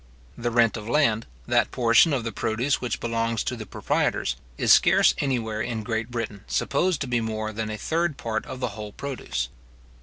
The 0.35 0.49
rent 0.49 0.77
of 0.77 0.89
land, 0.89 1.27
that 1.45 1.69
portion 1.69 2.11
of 2.11 2.23
the 2.23 2.31
produce 2.31 2.81
which 2.81 2.99
belongs 2.99 3.43
to 3.43 3.55
the 3.55 3.67
proprietors, 3.67 4.35
is 4.57 4.73
scarce 4.73 5.13
anywhere 5.19 5.61
in 5.61 5.83
Great 5.83 6.09
Britain 6.09 6.43
supposed 6.47 7.01
to 7.01 7.07
be 7.07 7.21
more 7.21 7.53
than 7.53 7.69
a 7.69 7.77
third 7.77 8.17
part 8.17 8.43
of 8.47 8.59
the 8.61 8.69
whole 8.69 8.93
produce. 8.93 9.49